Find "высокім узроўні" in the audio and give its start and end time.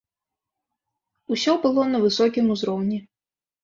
2.09-2.97